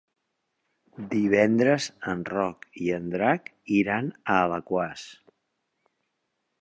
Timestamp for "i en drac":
2.85-3.51